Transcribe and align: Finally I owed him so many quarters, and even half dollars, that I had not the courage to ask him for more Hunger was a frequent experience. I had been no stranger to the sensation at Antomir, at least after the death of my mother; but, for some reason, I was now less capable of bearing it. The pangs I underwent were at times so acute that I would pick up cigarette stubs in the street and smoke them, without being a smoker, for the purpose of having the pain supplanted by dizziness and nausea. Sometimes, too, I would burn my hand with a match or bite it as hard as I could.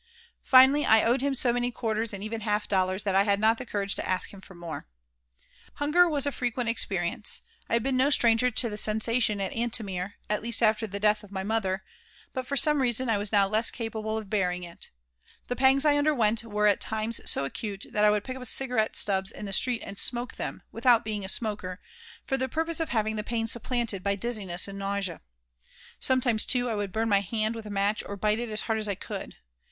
Finally 0.41 0.83
I 0.83 1.03
owed 1.03 1.21
him 1.21 1.35
so 1.35 1.53
many 1.53 1.69
quarters, 1.69 2.11
and 2.11 2.23
even 2.23 2.41
half 2.41 2.67
dollars, 2.67 3.03
that 3.03 3.13
I 3.13 3.21
had 3.21 3.39
not 3.39 3.59
the 3.59 3.67
courage 3.67 3.93
to 3.93 4.09
ask 4.09 4.33
him 4.33 4.41
for 4.41 4.55
more 4.55 4.87
Hunger 5.75 6.09
was 6.09 6.25
a 6.25 6.31
frequent 6.31 6.69
experience. 6.69 7.41
I 7.69 7.73
had 7.73 7.83
been 7.83 7.97
no 7.97 8.09
stranger 8.09 8.49
to 8.49 8.67
the 8.67 8.77
sensation 8.77 9.39
at 9.39 9.53
Antomir, 9.55 10.15
at 10.27 10.41
least 10.41 10.63
after 10.63 10.87
the 10.87 10.99
death 10.99 11.23
of 11.23 11.31
my 11.31 11.43
mother; 11.43 11.83
but, 12.33 12.47
for 12.47 12.57
some 12.57 12.81
reason, 12.81 13.09
I 13.11 13.19
was 13.19 13.31
now 13.31 13.47
less 13.47 13.69
capable 13.69 14.17
of 14.17 14.27
bearing 14.27 14.63
it. 14.63 14.89
The 15.49 15.55
pangs 15.55 15.85
I 15.85 15.95
underwent 15.97 16.43
were 16.43 16.65
at 16.65 16.81
times 16.81 17.21
so 17.29 17.45
acute 17.45 17.85
that 17.91 18.03
I 18.03 18.09
would 18.09 18.23
pick 18.23 18.35
up 18.37 18.43
cigarette 18.47 18.95
stubs 18.95 19.31
in 19.31 19.45
the 19.45 19.53
street 19.53 19.83
and 19.85 19.99
smoke 19.99 20.33
them, 20.33 20.63
without 20.71 21.05
being 21.05 21.23
a 21.23 21.29
smoker, 21.29 21.79
for 22.25 22.37
the 22.37 22.49
purpose 22.49 22.79
of 22.79 22.89
having 22.89 23.17
the 23.17 23.23
pain 23.23 23.45
supplanted 23.45 24.01
by 24.01 24.15
dizziness 24.15 24.67
and 24.67 24.79
nausea. 24.79 25.21
Sometimes, 25.99 26.43
too, 26.47 26.67
I 26.67 26.73
would 26.73 26.91
burn 26.91 27.07
my 27.07 27.21
hand 27.21 27.53
with 27.53 27.67
a 27.67 27.69
match 27.69 28.03
or 28.03 28.17
bite 28.17 28.39
it 28.39 28.49
as 28.49 28.61
hard 28.61 28.79
as 28.79 28.87
I 28.87 28.95
could. 28.95 29.35